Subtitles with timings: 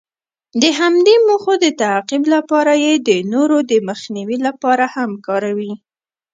[0.61, 5.73] د همدې موخو د تعقیب لپاره یې د نورو د مخنیوي لپاره هم کاروي.